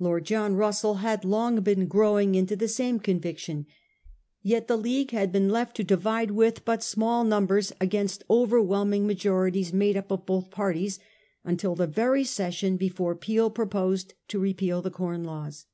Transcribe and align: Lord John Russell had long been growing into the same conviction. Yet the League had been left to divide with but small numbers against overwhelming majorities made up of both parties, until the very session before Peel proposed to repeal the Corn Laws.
Lord 0.00 0.24
John 0.26 0.56
Russell 0.56 0.94
had 0.94 1.24
long 1.24 1.60
been 1.60 1.86
growing 1.86 2.34
into 2.34 2.56
the 2.56 2.66
same 2.66 2.98
conviction. 2.98 3.66
Yet 4.42 4.66
the 4.66 4.76
League 4.76 5.12
had 5.12 5.30
been 5.30 5.48
left 5.48 5.76
to 5.76 5.84
divide 5.84 6.32
with 6.32 6.64
but 6.64 6.82
small 6.82 7.22
numbers 7.22 7.72
against 7.80 8.24
overwhelming 8.28 9.06
majorities 9.06 9.72
made 9.72 9.96
up 9.96 10.10
of 10.10 10.26
both 10.26 10.50
parties, 10.50 10.98
until 11.44 11.76
the 11.76 11.86
very 11.86 12.24
session 12.24 12.76
before 12.76 13.14
Peel 13.14 13.48
proposed 13.48 14.14
to 14.26 14.40
repeal 14.40 14.82
the 14.82 14.90
Corn 14.90 15.22
Laws. 15.22 15.66